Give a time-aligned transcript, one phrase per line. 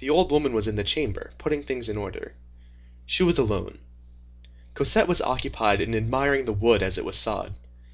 [0.00, 2.34] The old woman was in the chamber, putting things in order.
[3.06, 3.78] She was alone.
[4.74, 7.54] Cosette was occupied in admiring the wood as it was sawed.